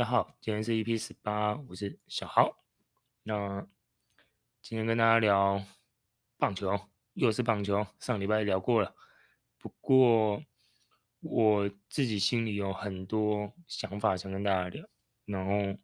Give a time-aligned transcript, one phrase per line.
[0.00, 2.56] 大家好，今天是 EP 十八，我是小豪。
[3.22, 3.68] 那
[4.62, 5.62] 今天跟大家聊
[6.38, 6.80] 棒球，
[7.12, 7.86] 又是棒球。
[7.98, 8.94] 上礼拜聊过了，
[9.58, 10.42] 不过
[11.20, 14.88] 我自己心里有很多想法想跟大家聊。
[15.26, 15.78] 然后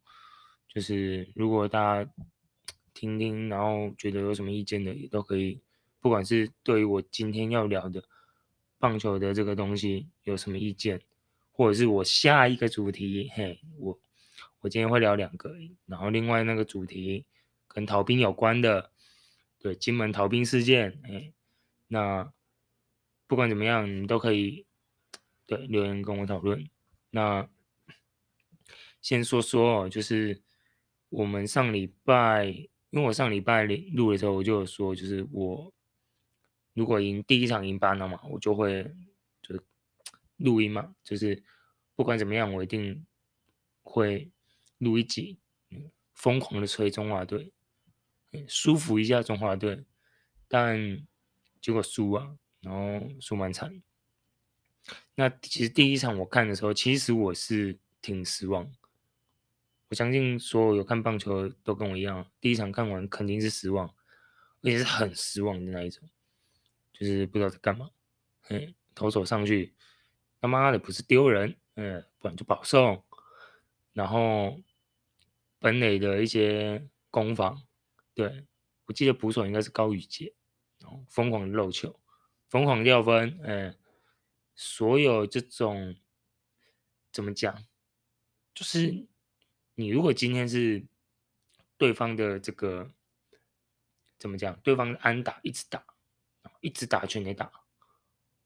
[0.67, 2.11] 就是如果大家
[2.95, 5.61] 听听，然后觉得有什么意见的，也都可以。
[6.01, 8.03] 不管是对于我今天要聊的
[8.79, 11.03] 棒球的这个东西有什么意见。
[11.53, 13.99] 或者是我下一个主题，嘿，我
[14.67, 15.55] 我今天会聊两个，
[15.87, 17.25] 然后另外那个主题
[17.69, 18.91] 跟逃兵有关的，
[19.61, 21.33] 对，金门逃兵事件，哎，
[21.87, 22.33] 那
[23.29, 24.67] 不管怎么样，你都可以
[25.47, 26.69] 对留言跟我讨论。
[27.11, 27.49] 那
[29.01, 30.43] 先说说，就是
[31.11, 32.47] 我们上礼拜，
[32.91, 35.73] 因为我上礼拜录的时候，我就有说，就是我
[36.75, 38.83] 如果赢第一场赢班了嘛，我就会
[39.41, 39.57] 就。
[40.39, 41.41] 录音嘛，就是
[41.95, 43.07] 不管怎么样，我一定
[43.85, 44.31] 会
[44.79, 45.39] 录一集，
[46.15, 47.53] 疯狂的吹中华队，
[48.49, 49.85] 舒服一下中华队，
[50.49, 51.07] 但
[51.61, 53.83] 结果输啊，然后输蛮惨。
[55.15, 58.71] 那其实第一场我看的时候，其实我是挺失望。
[59.89, 63.87] 我相信所有有看棒球都跟我一样，第一场看完肯定是失望，
[64.63, 66.09] 而且是很失望的那一种，
[66.93, 67.91] 就是不知道在干嘛，
[68.49, 69.73] 嗯，投手上去。
[70.41, 73.03] 他妈的不是丢人，嗯，不然就保送。
[73.93, 74.61] 然后
[75.59, 77.63] 本垒的一些攻防，
[78.15, 78.47] 对，
[78.87, 80.35] 我记得捕手应该是高宇杰，
[80.79, 81.99] 然后疯狂漏球，
[82.49, 83.77] 疯狂掉分，嗯，
[84.55, 85.97] 所有这种
[87.11, 87.65] 怎么讲，
[88.55, 89.07] 就是
[89.75, 90.87] 你如果今天是
[91.77, 92.93] 对方的这个
[94.19, 95.85] 怎么讲，对方的安打一直打，
[96.61, 97.51] 一直打全垒打。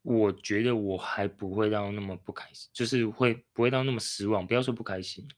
[0.02, 4.46] 我觉得我还不会到那么不开心，就是会不会到那么失望？
[4.46, 5.28] 不要说不开心，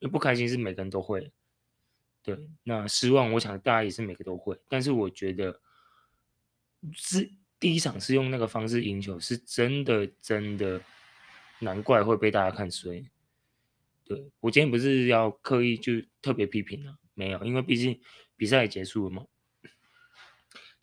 [0.00, 1.30] 不开心是每个人都会。
[2.22, 4.58] 对，那失望，我想大家也是每个都会。
[4.68, 5.60] 但是我觉得
[6.92, 10.80] 是第一场是用那个方式赢球，是真的真的，
[11.60, 13.08] 难怪会被大家看衰。
[14.04, 18.00] 对，我今天不是要刻意就特别批评了，没有，因为毕竟
[18.36, 19.26] 比赛也结束了嘛。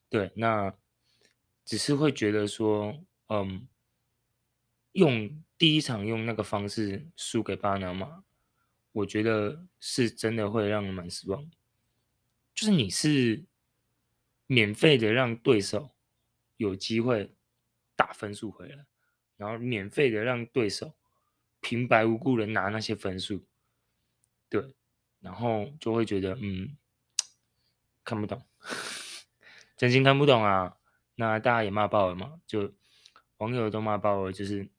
[0.10, 0.74] 对，那
[1.66, 3.04] 只是会觉得说。
[3.30, 3.68] 嗯，
[4.92, 8.24] 用第一场用那个方式输给巴拿马，
[8.94, 11.52] 我觉得是真的会让人蛮失望。
[12.56, 13.44] 就是你是
[14.48, 15.92] 免费的让对手
[16.56, 17.36] 有机会
[17.96, 18.86] 打分数回来，
[19.36, 20.96] 然后免费的让对手
[21.60, 23.46] 平白无故的拿那些分数，
[24.48, 24.74] 对，
[25.20, 26.78] 然后就会觉得嗯，
[28.04, 28.42] 看不懂，
[29.76, 30.78] 真心看不懂啊。
[31.16, 32.74] 那大家也骂爆了嘛，就。
[33.38, 34.70] 网友都骂爆了，就是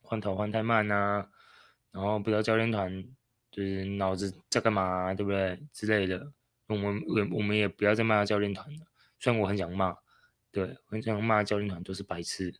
[0.00, 1.30] 换头换太慢呐、啊，
[1.92, 3.04] 然后不知道教练团
[3.50, 6.32] 就是脑子在干嘛、对不对之类的。
[6.66, 8.86] 我们我我们也不要再骂教练团了，
[9.18, 9.96] 虽然我很想骂，
[10.52, 12.54] 对，很想骂教练团都是白痴，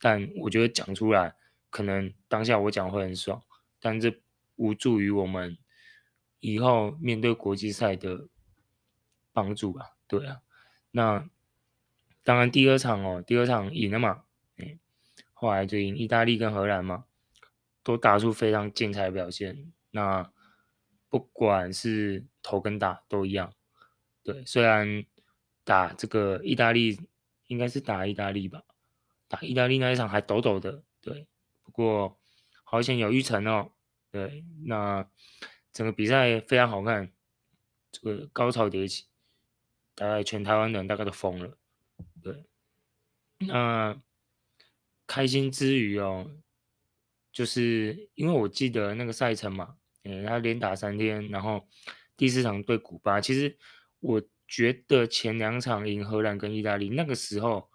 [0.00, 1.34] 但我觉得讲出来，
[1.68, 3.42] 可能当下我讲会很爽，
[3.78, 4.20] 但这
[4.56, 5.58] 无助于我们
[6.40, 8.28] 以后面对国际赛的
[9.32, 10.40] 帮助啊，对啊。
[10.90, 11.28] 那
[12.22, 14.24] 当然第二场哦，第二场赢了嘛。
[15.34, 17.04] 后来就赢意大利跟荷兰嘛，
[17.82, 19.72] 都打出非常精彩的表现。
[19.92, 20.32] 那
[21.08, 23.54] 不管是投跟打都一样，
[24.24, 24.44] 对。
[24.44, 25.04] 虽然
[25.62, 27.00] 打这个意大利
[27.46, 28.64] 应该是打意大利吧，
[29.28, 31.28] 打意大利那一场还抖抖的，对。
[31.62, 32.18] 不过
[32.64, 33.70] 好险有玉成哦，
[34.10, 34.44] 对。
[34.64, 35.08] 那
[35.72, 37.12] 整个比赛非常好看，
[37.92, 39.06] 这个高潮迭起，
[39.94, 41.56] 大概全台湾人大概都疯了，
[42.20, 42.44] 对。
[43.38, 44.02] 那。
[45.04, 46.30] 开心之余哦，
[47.30, 51.66] 就是因为我记得那个赛程嘛，嗯，他连打三天，然后
[52.16, 53.56] 第四场对古巴，其实
[54.00, 57.70] 我觉得前两场赢荷兰跟意大利，那个时候，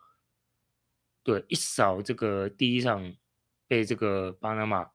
[1.23, 3.15] 对，一扫这个第一场
[3.67, 4.91] 被这个巴拿马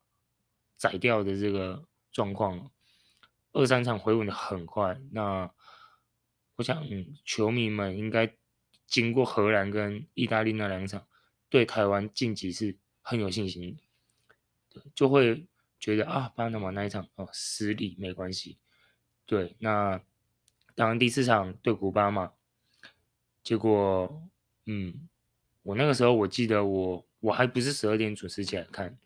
[0.77, 2.71] 宰掉的这个状况，
[3.53, 5.01] 二三场回稳的很快。
[5.11, 5.51] 那
[6.57, 6.85] 我想，
[7.25, 8.35] 球迷们应该
[8.87, 11.07] 经过荷兰跟意大利那两场。
[11.49, 13.79] 对台湾晋级是很有信心，
[14.95, 15.47] 就会
[15.83, 18.57] 觉得啊，巴拿马那一场哦失利没关系，
[19.27, 20.01] 对，那
[20.77, 22.35] 当然第四场对古巴嘛，
[23.43, 24.31] 结果
[24.67, 25.09] 嗯，
[25.65, 28.97] 我那个时候我记得我我还不是十二点准时起来看，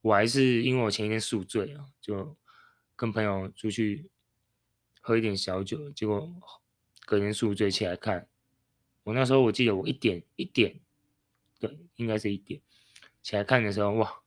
[0.00, 2.36] 我还是因为我前一天宿醉啊，就
[2.96, 4.10] 跟朋友出去
[5.00, 6.28] 喝一点小酒，结果
[7.06, 8.26] 隔天宿醉起来看，
[9.04, 10.80] 我那时候我记得我一点一点。
[11.60, 12.60] 对，应该是一点。
[13.22, 14.23] 起来看的时候，哇！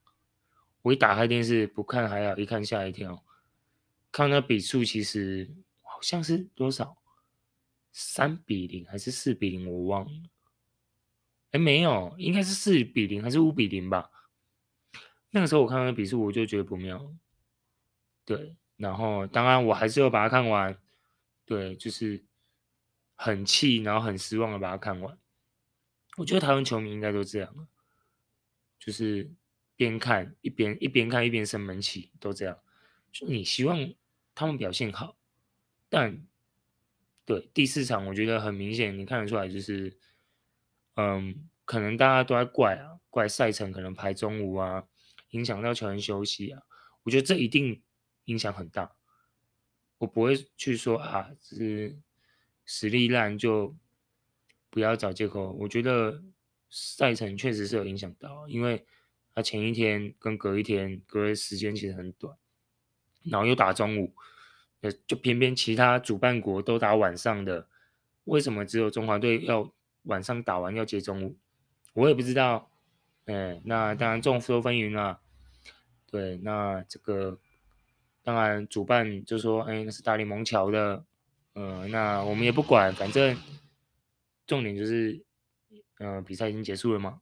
[0.87, 3.21] 我一打开电视，不看还好，一看吓一跳。
[4.09, 6.97] 看那比数，其实好像是多少，
[7.91, 10.29] 三比零还是四比零，我忘了。
[11.51, 14.09] 哎，没有，应该是四比零还是五比零吧？
[15.31, 17.13] 那个时候我看到那比数，我就觉得不妙。
[18.23, 20.77] 对，然后当然我还是要把它看完。
[21.45, 22.23] 对，就是
[23.15, 25.17] 很气，然后很失望的把它看完。
[26.15, 27.67] 我觉得台湾球迷应该都这样，
[28.79, 29.29] 就是
[29.77, 32.59] 边看一边一边看一边生闷气，都这样。
[33.13, 33.93] 就你希望
[34.35, 35.17] 他们表现好，
[35.87, 36.27] 但
[37.23, 39.97] 对第四场，我觉得很明显，你看得出来，就是
[40.95, 44.83] 嗯，可能大家都在怪啊，怪赛程可能排中午啊，
[45.29, 46.61] 影响到球员休息啊。
[47.03, 47.81] 我觉得这一定
[48.25, 48.93] 影响很大。
[49.99, 51.97] 我不会去说啊，是
[52.65, 53.73] 实力烂就。
[54.69, 55.53] 不要找借口。
[55.53, 56.21] 我觉得
[56.69, 58.85] 赛程确实是有影响到，因为
[59.37, 62.35] 他前一天跟隔一天隔的时间其实很短，
[63.21, 64.11] 然后又打中午，
[64.81, 67.67] 呃，就偏偏其他主办国都打晚上的，
[68.23, 69.71] 为什么只有中华队要
[70.05, 71.37] 晚上打完要接中午？
[71.93, 72.71] 我也不知道。
[73.25, 75.19] 哎，那当然众说纷纭了。
[76.09, 77.39] 对，那这个
[78.23, 81.05] 当然主办就说，哎，那是大联盟桥的，
[81.53, 83.37] 嗯、呃，那我们也不管，反正。
[84.47, 85.23] 重点就是，
[85.99, 87.19] 呃，比赛已经结束了嘛，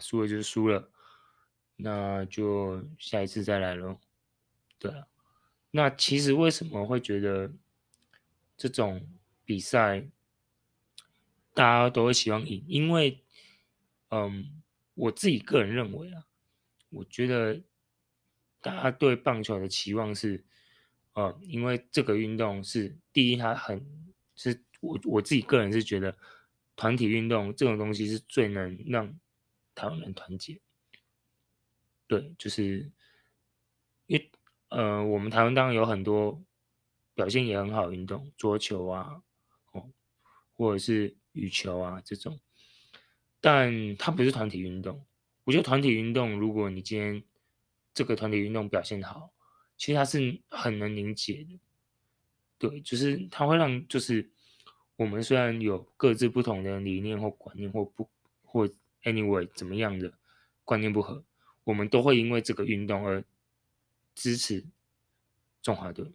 [0.00, 0.90] 输了就是输了，
[1.76, 4.00] 那就下一次再来咯。
[4.78, 5.06] 对啊，
[5.70, 7.50] 那其实为什么会觉得
[8.56, 9.06] 这种
[9.44, 10.04] 比赛
[11.54, 12.64] 大家都会希望赢？
[12.66, 13.22] 因为，
[14.10, 14.62] 嗯，
[14.94, 16.24] 我自己个人认为啊，
[16.90, 17.60] 我觉得
[18.60, 20.44] 大家对棒球的期望是，
[21.14, 23.84] 呃，因为这个运动是第一，它很
[24.34, 26.16] 是我我自己个人是觉得。
[26.74, 29.06] 团体运动这种东西是最能让
[29.74, 30.58] 台湾人团结。
[32.06, 32.90] 对，就是
[34.06, 34.30] 因为
[34.68, 36.42] 呃，我们台湾当然有很多
[37.14, 39.22] 表现也很好运动，桌球啊，
[39.72, 39.90] 哦，
[40.54, 42.38] 或者是羽球啊这种，
[43.40, 45.04] 但它不是团体运动。
[45.44, 47.22] 我觉得团体运动，如果你今天
[47.92, 49.32] 这个团体运动表现好，
[49.76, 51.60] 其实它是很能凝结的。
[52.58, 54.30] 对，就是它会让就是。
[54.96, 58.08] 我们虽然有各自不同的理念或观念，或不
[58.44, 58.68] 或
[59.02, 60.12] anyway 怎么样的
[60.64, 61.24] 观念不合，
[61.64, 63.24] 我们都会因为这个运动而
[64.14, 64.64] 支持
[65.62, 66.10] 中华队。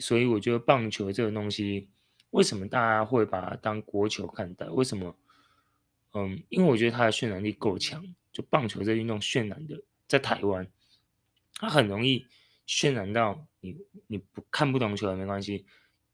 [0.00, 1.88] 所以我觉得棒球这个东西，
[2.30, 4.66] 为什么大家会把它当国球看待？
[4.66, 5.16] 为什么？
[6.12, 8.14] 嗯，因为我觉得它的渲染力够强。
[8.32, 10.66] 就棒球这运动渲染的，在台湾，
[11.54, 12.26] 它很容易
[12.66, 13.76] 渲染到你，
[14.08, 15.64] 你不看不懂球也没关系，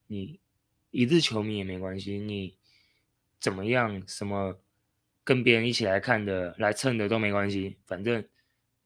[0.06, 0.38] 你。
[0.92, 2.56] 一日球迷也没关系，你
[3.38, 4.02] 怎么样？
[4.08, 4.58] 什么
[5.30, 8.20] 跟别人一起来看的、来蹭的都没关系，反正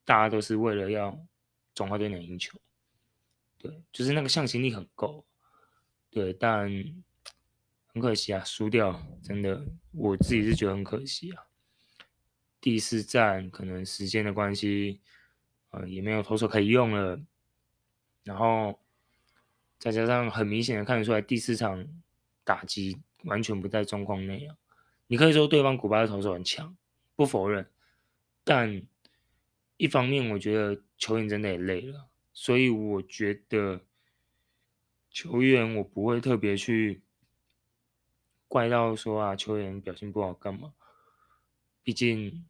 [0.05, 1.19] 大家都是为了要
[1.75, 2.61] 中华队赢球。
[3.57, 5.25] 对，就是那个向心力很够。
[6.11, 6.71] 对，但
[7.89, 11.45] 很可惜啊，输掉，真的，我自己是觉得很可惜啊。
[12.61, 15.01] 第四战可能时间的关系，
[15.71, 17.19] 呃，也没有投手可以用了，
[18.23, 18.79] 然后。
[19.77, 21.87] 再加上很明显的看得出来，第四场
[22.43, 24.57] 打击完全不在状况内啊。
[25.15, 26.77] 你可以说对方古巴的投手很强，
[27.15, 27.71] 不否认，
[28.43, 28.83] 但
[29.77, 33.81] 一方面我觉得球员真的也累了，所以我觉得
[35.13, 37.01] 球员我不会特别去
[38.49, 40.75] 怪到说啊，球员表现不好干嘛？
[41.85, 42.45] 毕竟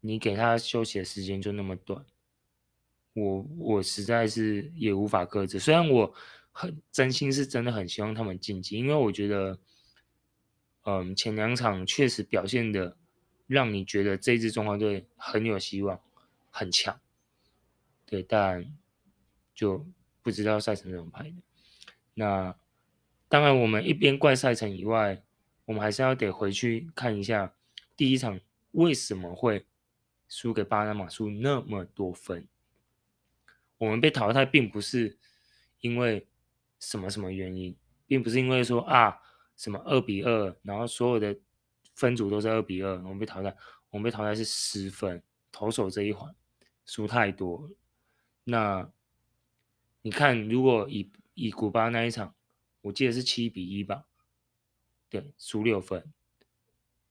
[0.00, 2.02] 你给他休息的时间就那么短。
[3.12, 6.14] 我我实在是也无法克制，虽然我
[6.50, 9.58] 很真心是真的很希望他们晋级，因为我觉得，
[10.88, 12.96] 嗯，前两场确实表现的
[13.48, 16.00] 让你觉得这支中华队很有希望，
[16.52, 17.00] 很强，
[18.06, 18.64] 对，但
[19.52, 19.84] 就
[20.22, 21.34] 不知道赛程怎么排的。
[22.14, 22.56] 那
[23.28, 25.20] 当然，我们一边怪赛程以外，
[25.64, 27.52] 我们还是要得回去看一下
[27.96, 28.38] 第一场
[28.70, 29.66] 为什么会
[30.28, 32.46] 输给巴拿马，输那么多分。
[33.78, 35.18] 我们被淘汰并不是
[35.80, 36.28] 因为
[36.78, 37.74] 什么什么原因，
[38.06, 39.20] 并不是因为说啊
[39.56, 41.36] 什么二比二，然后所有的
[41.94, 43.56] 分组都是二比二，我们被淘汰。
[43.90, 46.34] 我们被淘汰是失分，投手这一环
[46.84, 47.70] 输太多了。
[48.44, 48.90] 那
[50.02, 52.34] 你看，如果以以古巴那一场，
[52.82, 54.06] 我记得是七比一吧，
[55.08, 56.12] 对，输六分。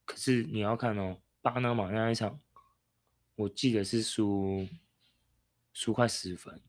[0.06, 2.40] 可是你要看哦，巴拿马那一场，
[3.36, 4.68] 我记得是输。
[5.78, 6.62] 输快十分，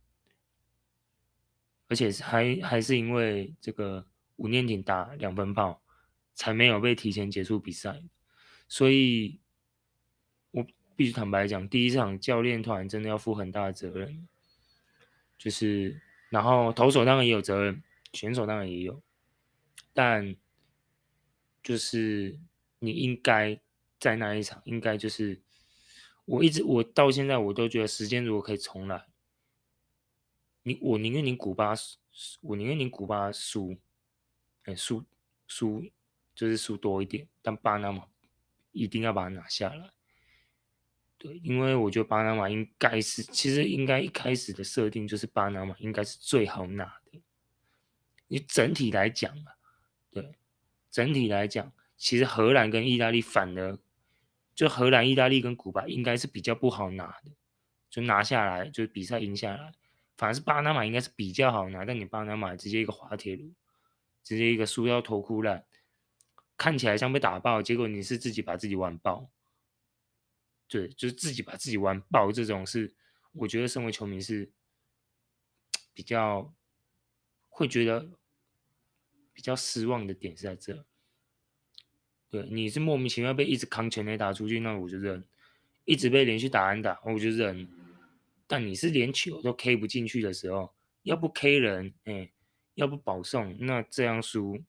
[1.87, 4.05] 而且还还是因为这个
[4.37, 5.83] 吴念庭打两分炮，
[6.35, 8.03] 才没有被提前结束比赛。
[8.69, 9.41] 所以，
[10.51, 14.27] 我必须坦白讲，第一场教练团真的要负很大的责任，
[15.39, 16.01] 就是
[16.31, 19.03] 然后投手当然也有责任，选手当然也有，
[19.93, 20.35] 但
[21.63, 22.39] 就是
[22.79, 23.61] 你应该
[23.99, 25.41] 在那一场，应该就是
[26.25, 29.07] 我一直我到现在我都觉得，时间如果可以重来，
[30.65, 31.99] 你我宁愿你古巴输，
[32.41, 33.77] 我宁愿你古巴输，
[34.67, 35.03] 哎输
[35.49, 35.85] 输
[36.35, 38.07] 就是输多一点，但巴拿马
[38.73, 39.91] 一定要把它拿下来。
[41.19, 47.19] 对，因为我觉得巴拿马应该是，其实应该一开始的设定就是巴拿马应该是最好拿的。
[48.29, 49.57] 你整体来讲啊，
[50.11, 50.35] 对，
[50.91, 53.79] 整体来讲，其实荷兰跟意大利反而，
[54.55, 57.31] 就荷兰、意大利跟古巴应该是比较不好拿的，
[57.89, 59.73] 就拿下来，就是比赛赢下来，
[60.19, 63.51] 反而是巴拿马应该是比较好拿，但你巴拿马直接一个滑铁卢，
[64.27, 65.65] 直接一个输到头哭烂，
[66.57, 69.31] 看起来像被打爆，结果你是自己把自己玩爆。
[70.67, 72.93] 对，就是自己把自己玩爆，这种是
[73.31, 74.51] 我觉得身为球迷是
[75.95, 76.53] 比较
[77.49, 78.11] 会觉得
[79.33, 80.85] 比较失望的点是在这。
[82.29, 85.23] 对，你是莫名其妙被一直扛全垒打出去，那我就认；
[85.85, 87.69] 一直被连续打安打，我就认。
[88.49, 92.33] 但你是连球都 K 不进去的时候，要不 K 人，哎，
[92.77, 94.63] 要不保送，那这样输，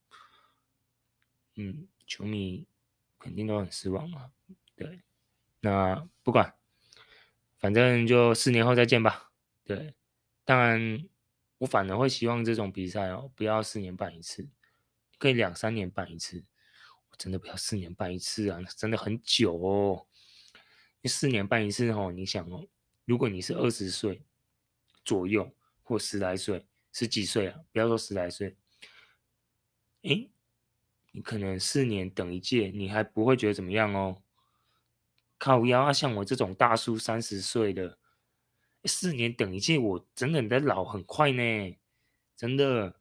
[1.56, 2.66] 嗯，球迷
[3.20, 4.32] 肯定都很失望嘛。
[4.76, 5.02] 对。
[5.60, 6.56] 那不管，
[7.58, 9.32] 反正就四年后再见吧。
[9.66, 9.96] 对，
[10.46, 11.04] 当然
[11.58, 14.48] 我反而会希望这种比赛哦，不要四年办一次，
[15.18, 16.46] 可以两三年办一次。
[17.10, 20.08] 我真的不要四年办一次啊，真的很久哦。
[21.02, 22.66] 你四年办一次哦，你想哦，
[23.04, 24.22] 如果你是二十岁
[25.04, 26.66] 左右或十来岁、
[26.98, 28.58] 十几岁啊，不要说十来岁，
[30.01, 30.32] 诶，
[31.12, 34.24] 你可能四年等一届，你还不会觉得怎么样哦。
[35.38, 35.94] 靠腰啊！
[35.94, 38.00] 像我这种大叔三十岁的，
[38.86, 41.77] 四年等一届，我真的在老很快呢，
[42.36, 43.00] 真的。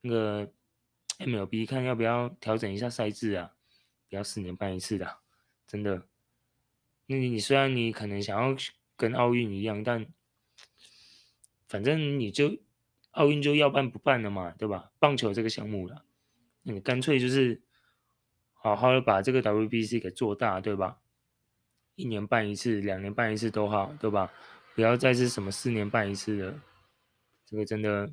[0.00, 0.50] 那个
[1.18, 3.54] MLB 看要不要调整一下赛制啊？
[4.08, 5.18] 不要四年办一次的，
[5.66, 6.08] 真的。
[7.04, 8.56] 那你你虽然你可能想要
[8.96, 10.06] 跟奥运一样，但
[11.72, 12.58] 反正你就
[13.12, 14.92] 奥运就要办不办了嘛，对吧？
[14.98, 16.04] 棒球这个项目了，
[16.64, 17.62] 你干脆就是
[18.52, 21.00] 好好的把这个 WBC 给做大，对吧？
[21.94, 24.30] 一年办一次，两年办一次都好，对吧？
[24.74, 26.60] 不要再是什么四年办一次的，
[27.46, 28.12] 这个真的，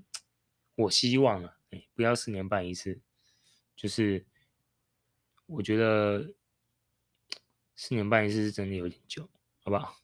[0.75, 3.01] 我希望啊，哎，不要四年办一次，
[3.75, 4.25] 就是
[5.47, 6.33] 我觉得
[7.75, 9.97] 四年办一次是真的有点久，好不好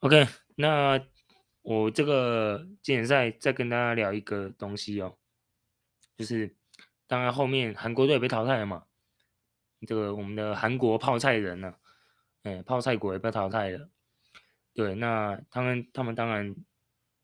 [0.00, 1.02] ？OK，那
[1.64, 5.16] 我这个经典赛再跟大家聊一个东西哦，
[6.14, 6.54] 就是
[7.06, 8.84] 当然后面韩国队被淘汰了嘛，
[9.86, 11.74] 这个我们的韩国泡菜人呢、
[12.42, 13.88] 哎，泡菜国也被淘汰了。
[14.74, 16.54] 对，那他们他们当然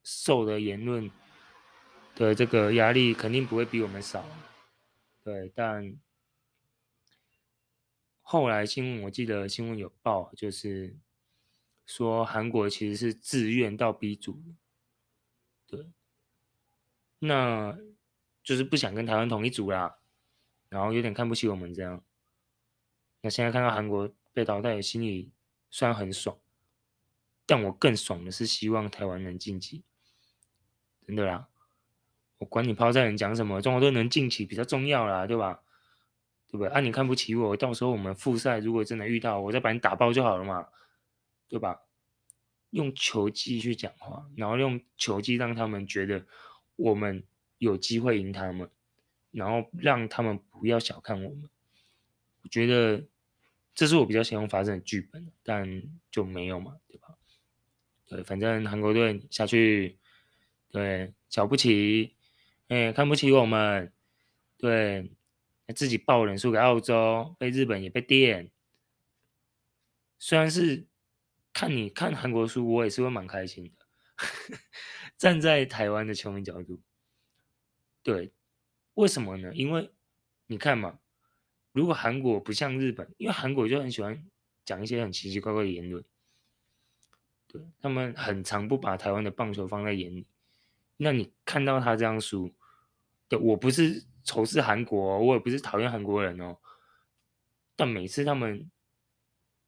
[0.05, 1.11] 受的言论
[2.15, 4.25] 的这个压力肯定不会比我们少。
[5.23, 5.95] 对，但
[8.23, 10.97] 后来新闻我记得新闻有报，就是
[11.91, 14.41] 说韩国其实是自愿到 B 组。
[15.67, 15.91] 对，
[17.19, 17.77] 那
[18.43, 19.99] 就是不想跟台湾同一组啦，
[20.69, 22.05] 然后有点看不起我们这样。
[23.23, 24.11] 那现在看到韩国。
[24.33, 25.33] 被淘汰，心里
[25.71, 26.39] 虽然很爽，
[27.45, 29.83] 但我更爽的是希望台湾能晋级，
[31.05, 31.49] 真的啦！
[32.39, 35.65] 我管你泡菜人讲什么，中国队能晋级比较重要啦，对吧？
[36.47, 36.69] 对不对？
[36.69, 40.69] 啊，你看不起我，到时候我们复赛如果真的遇到，我再把你打爆就好了嘛，
[41.51, 41.83] 对吧？
[42.71, 46.25] 用球技去讲话，然后用球技让他们觉得
[46.77, 47.23] 我们
[47.59, 48.71] 有机会赢他们，
[49.31, 51.51] 然后让他们不要小看我们，
[52.43, 53.05] 我觉得。
[53.73, 57.17] 这是我比较希望发生的剧本，但就没有嘛，对吧？
[58.07, 59.97] 对，反正韩国队下去，
[60.71, 62.15] 对，瞧不起，
[62.67, 63.91] 哎，看不起我们，
[64.59, 65.11] 对，
[65.75, 68.51] 自己爆冷输给澳洲，被日本也被电。
[70.19, 70.85] 虽然是
[71.53, 73.87] 看你看韩国输，我也是会蛮开心的。
[75.17, 76.81] 站在台湾的球迷角度，
[78.03, 78.33] 对，
[78.95, 79.53] 为什么呢？
[79.55, 79.93] 因为
[80.47, 80.99] 你看嘛。
[81.73, 84.29] 如果韩国不像日本，因为韩国就很喜欢
[84.65, 86.05] 讲一些很奇奇怪怪的言论，
[87.47, 90.27] 对，他们很常不把台湾的棒球放在眼里。
[90.97, 92.53] 那你看到他这样输，
[93.29, 96.59] 对，我不是仇视韩国，我也不是讨厌韩国人哦。
[97.77, 98.69] 但每次他们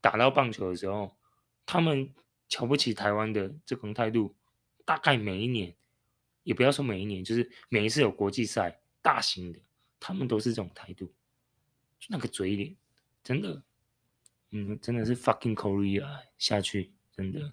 [0.00, 1.16] 打到棒球的时候，
[1.64, 2.12] 他们
[2.49, 4.35] 瞧不起台湾的这种态度，
[4.85, 5.75] 大概每一年，
[6.42, 9.59] 也不要说每一年，就是每一次有国际赛大型的，
[9.99, 11.07] 他们都是这种态度。
[11.99, 12.75] 就那个嘴脸，
[13.23, 13.62] 真的，
[14.50, 17.52] 嗯，真的是 fucking Korea 下去，真的。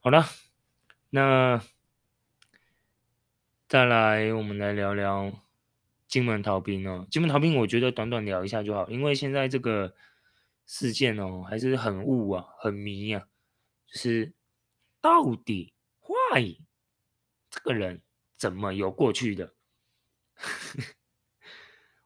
[0.00, 0.24] 好了，
[1.10, 1.62] 那
[3.68, 5.30] 再来，我们来聊聊
[6.06, 7.06] 金门逃兵哦。
[7.10, 9.94] 金门逃兵，我觉得短短聊一下就好，因为现在这个
[10.68, 13.26] 事件哦，还是很雾啊，很迷啊。
[13.86, 14.34] 就是
[15.00, 15.72] 到底
[16.02, 16.58] why
[17.48, 18.02] 这个人
[18.36, 19.54] 怎么有过去的？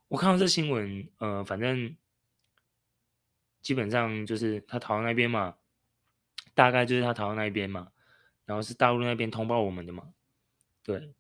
[0.07, 1.97] 我看到这新闻，呃，反正
[3.61, 5.59] 基本上就是他逃到那边嘛，
[6.55, 7.93] 大概就是他逃到那边嘛，
[8.45, 10.15] 然后是大陆那边通报我们的嘛，
[10.85, 11.13] 对。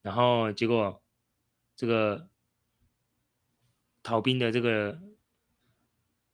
[0.00, 1.02] 然后结果，
[1.74, 2.30] 这个
[4.02, 4.98] 逃兵的这个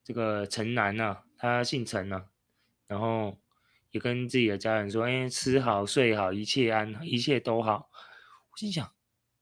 [0.04, 2.28] 这个陈男啊，他姓陈啊，
[2.86, 3.40] 然后
[3.90, 7.90] 也跟自己的家人说：“哎，吃好睡好，一切安，一切都好。”
[8.50, 8.94] 我心想，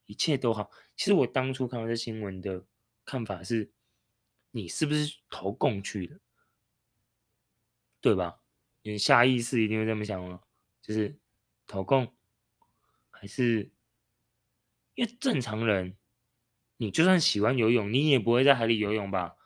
[0.06, 0.70] 一切都好。
[0.96, 2.64] 其实我当初看到这新闻的
[3.04, 3.70] 看法是：
[4.50, 6.20] 你是不是投共去的？
[8.00, 8.40] 对吧？
[8.82, 10.40] 你下意识一定会这么想吗，
[10.82, 11.18] 就是
[11.66, 12.14] 投共
[13.10, 13.70] 还是？
[14.94, 15.96] 因为正常人，
[16.76, 19.36] 你就算喜欢游泳，你也不会在海里游泳吧？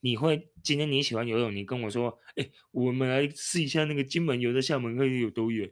[0.00, 5.68] 你会今天你喜欢游泳，你跟我说：“哎，我们来试一下那个金门游的厦门，可以有多远？”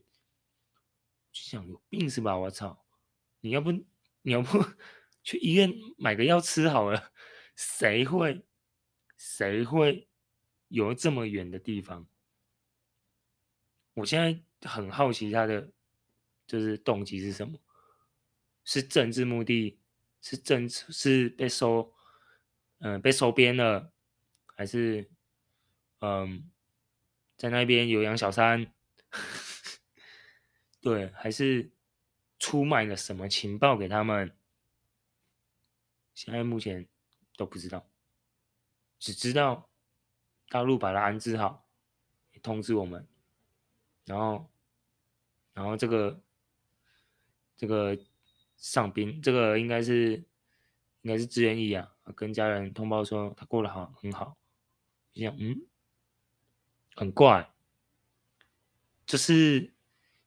[1.33, 2.37] 就想有病是吧？
[2.37, 2.85] 我操！
[3.41, 3.73] 你要不
[4.23, 4.65] 你要不
[5.23, 7.13] 去医院买个药吃好了？
[7.57, 8.45] 谁会
[9.17, 10.09] 谁会
[10.69, 12.09] 游这么远的地方？
[13.95, 15.71] 我现在很好奇他的
[16.47, 17.59] 就是动机是什么。
[18.65, 19.79] 是政治目的，
[20.23, 21.93] 是政治是被收，
[22.79, 23.93] 嗯、被收编了，
[24.55, 25.11] 还是，
[26.01, 26.51] 嗯，
[27.37, 28.73] 在那边有养小三，
[30.81, 31.71] 对，还是
[32.39, 34.35] 出卖了什么情报给他们？
[36.15, 36.87] 现在目前
[37.37, 37.87] 都不知道，
[38.99, 39.69] 只知道
[40.49, 41.69] 大陆把他安置好，
[42.43, 43.07] 通知我们，
[44.05, 44.51] 然后，
[45.53, 46.21] 然后这个，
[47.57, 47.99] 这个。
[48.57, 50.13] 上宾，这个应该是
[51.03, 54.39] 应该是志愿役啊，跟家人通报说他过得好，很好。
[55.15, 55.63] 就这样，嗯，
[56.97, 57.51] 很怪，
[59.07, 59.73] 就是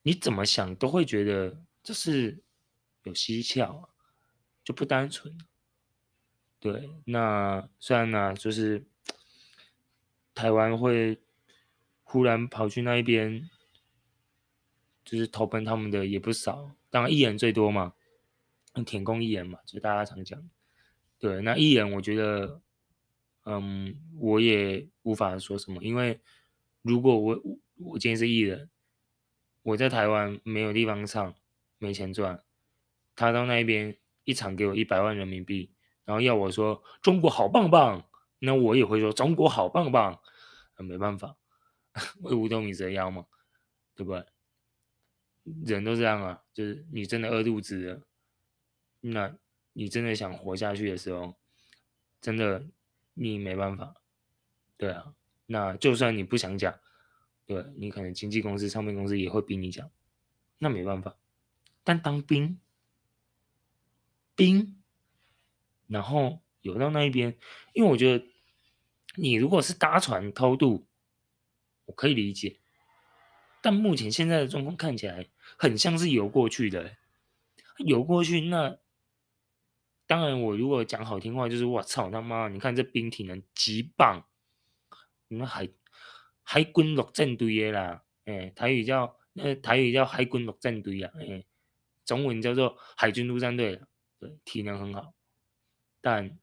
[0.02, 2.42] 你怎么想都会觉得这是
[3.04, 3.90] 有蹊跷，
[4.64, 5.38] 就不单纯。
[6.60, 8.84] 对，那虽然呢，就是
[10.34, 11.22] 台湾会
[12.04, 13.48] 忽然跑去那一边，
[15.06, 17.94] 就是投奔他们的也不少，当然艺人最多嘛。
[18.86, 20.40] 舔共艺人嘛，就是大家常讲。
[21.18, 22.62] 对，那艺人，我觉得，
[23.50, 26.20] 嗯，我也无法说什么，因为
[26.82, 27.42] 如果我
[27.78, 28.70] 我今天是艺人，
[29.64, 31.34] 我在台湾没有地方唱，
[31.78, 32.44] 没钱赚，
[33.16, 35.72] 他到那边一场给我一百万人民币，
[36.04, 40.20] 然后要我说中国好棒棒，那我也会说中国好棒棒，
[40.76, 41.38] 没办法，
[42.24, 43.28] 为五斗米折腰嘛，
[43.96, 44.26] 对不对？
[45.66, 48.02] 人都这样啊，就是你真的饿肚子了。
[49.00, 49.38] 那
[49.72, 51.36] 你真的想活下去的时候，
[52.20, 52.66] 真的
[53.18, 53.96] 你没办法，
[54.78, 55.14] 对啊。
[55.48, 56.78] 那就算你不想讲，
[57.46, 59.90] 对，你可能经纪公司、唱片公司也会逼你讲，
[60.60, 61.16] 那没办法。
[61.84, 62.60] 但当兵，
[64.36, 64.82] 兵，
[65.88, 67.38] 然后游到那一边，
[67.74, 68.26] 因为我觉得
[69.16, 70.86] 你如果是搭船偷渡，
[71.86, 72.60] 我可以理解。
[73.62, 75.28] 但目前现在的状况看起来
[75.58, 76.96] 很像是游过去的，
[77.78, 78.78] 游过去那。
[80.08, 82.48] 当然，我如果讲好听话，就是我操他妈！
[82.48, 84.26] 你看这兵体能极棒，
[85.28, 85.70] 你们海
[86.44, 91.44] 海军陆战队的啦，哎，台语叫呃台语叫海军陆战队啊，哎，
[92.06, 93.82] 中文叫做海军陆战队，
[94.18, 95.14] 对，体能很好，
[96.00, 96.40] 但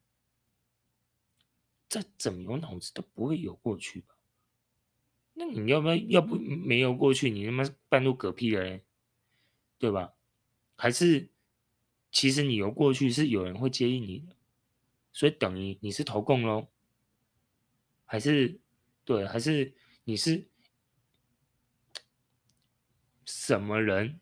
[1.88, 4.14] 再怎么有脑子都不会游过去吧？
[5.32, 8.84] 那你要不要要不没游过去，你他妈半路嗝屁了嘞，
[9.78, 10.12] 对吧？
[10.76, 11.30] 还是？
[12.14, 14.36] 其实你游过去是有人会接应你的，
[15.12, 16.68] 所以等于你是投共喽？
[18.04, 18.60] 还是
[19.04, 19.26] 对？
[19.26, 19.74] 还是
[20.04, 20.46] 你是
[23.24, 24.20] 什么人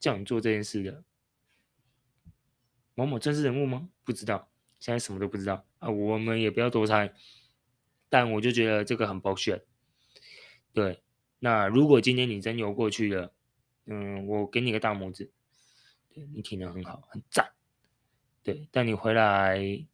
[0.00, 1.04] 叫你做这件事的？
[2.96, 3.88] 某某政治人物吗？
[4.02, 4.50] 不知道，
[4.80, 5.88] 现在什么都不知道啊！
[5.88, 7.14] 我们也不要多猜，
[8.08, 9.62] 但我就觉得这个很保险。
[10.72, 11.04] 对，
[11.38, 13.32] 那如果今天你真游过去了，
[13.86, 15.30] 嗯，我给你个大拇指。
[16.14, 17.52] 对，你体能很好，很赞。
[18.42, 19.86] 对，但你回来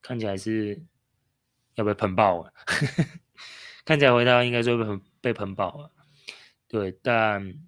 [0.00, 0.80] 看起来是
[1.74, 2.52] 要被喷爆了，
[3.84, 5.92] 看起来回来应该是会被被喷爆了。
[6.68, 7.58] 对，但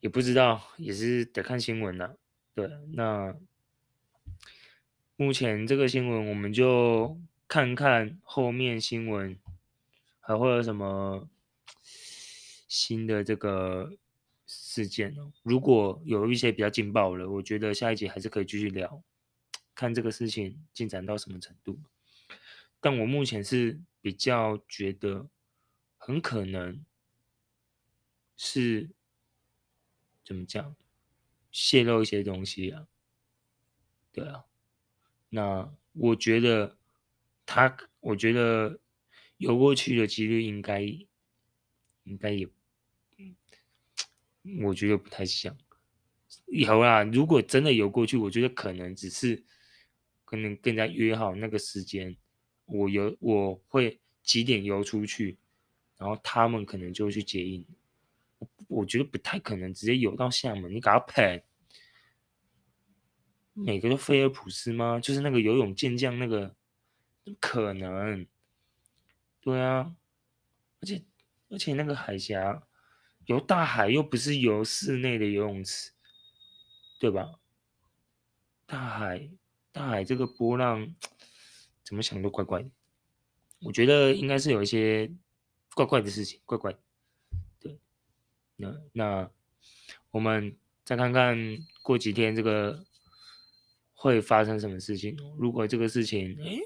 [0.00, 2.16] 也不知道，也是得看新闻了。
[2.54, 3.34] 对，那
[5.16, 9.36] 目前这个新闻我们就看看后面新闻
[10.20, 11.28] 还会有什么
[12.68, 13.96] 新的这个。
[14.68, 15.32] 事件哦。
[15.42, 19.02] 如果有一些比较劲爆的，我觉得下一集还是可以继续聊，
[19.74, 21.80] 看这个事情进展到什么程度。
[22.78, 25.26] 但我目前是比较觉得
[25.96, 26.84] 很可能
[28.36, 28.90] 是
[30.22, 30.76] 怎么讲，
[31.50, 32.86] 泄露一些东西啊。
[34.12, 34.44] 对啊，
[35.30, 36.76] 那我觉得
[37.46, 38.78] 他，我觉得
[39.38, 40.82] 游过去的几率应该
[42.04, 42.46] 应该也，
[44.62, 45.56] 我觉得不太像。
[46.46, 49.42] 有啦，如果真的游过去，我觉得可能只是
[50.24, 52.16] 可能跟人家约好那个时间，
[52.66, 55.38] 我游我会几点游出去，
[55.96, 57.64] 然后他们可能就会去接应。
[58.38, 61.42] 我我觉得不太可能直接游到厦门，你给他喷。
[63.54, 65.00] 每个都菲尔普斯吗？
[65.00, 66.54] 就是那个游泳健将，那个
[67.40, 68.24] 可能，
[69.40, 69.96] 对啊，
[70.80, 71.02] 而且
[71.48, 72.67] 而且那个海峡
[73.28, 75.92] 游大海又不是游室内的游泳池，
[76.98, 77.38] 对吧？
[78.66, 79.30] 大海
[79.70, 80.94] 大海这个波浪
[81.84, 82.70] 怎么想都怪怪的，
[83.60, 85.10] 我觉得应该是有一些
[85.74, 86.78] 怪怪的事情，怪怪的。
[87.60, 87.78] 对，
[88.56, 89.30] 那那
[90.10, 91.36] 我们再看看
[91.82, 92.84] 过几天这个。
[94.00, 95.16] 会发生什么事情？
[95.36, 96.60] 如果这个事情，诶，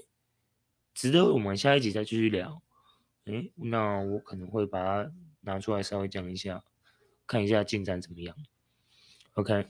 [0.92, 2.60] 值得我们下一集再继续聊，
[3.24, 5.10] 诶，那我可能会把它
[5.42, 6.64] 拿出来稍微讲一下，
[7.26, 8.36] 看一下进展怎么样。
[9.34, 9.68] OK，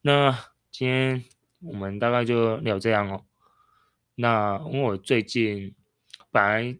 [0.00, 0.32] 那
[0.70, 1.24] 今天
[1.60, 3.24] 我们大概就聊这样哦。
[4.16, 5.76] 那因为我最近
[6.30, 6.78] 本来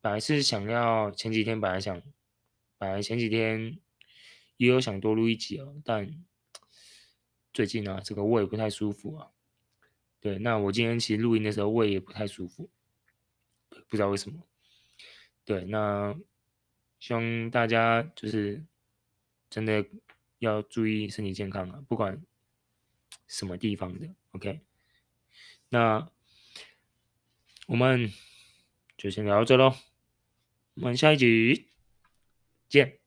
[0.00, 2.00] 本来是想要前几天本来想，
[2.78, 3.78] 本来前几天
[4.58, 6.24] 也有想多录一集哦，但。
[7.52, 9.28] 最近啊，这个胃不太舒服啊。
[10.18, 12.68] 对，那我今天其实录音的时候胃也不太舒服，
[13.68, 14.42] 不知道为什么。
[15.44, 16.16] 对，那
[17.04, 18.64] 希望大家就是
[19.50, 19.84] 真的
[20.38, 22.24] 要注意身体健康啊，不管
[23.28, 24.08] 什么地方的。
[24.30, 24.60] OK，
[25.68, 26.10] 那
[27.66, 28.10] 我们
[28.96, 29.76] 就先聊到这喽，
[30.76, 31.68] 我们下一集
[32.70, 33.03] 见。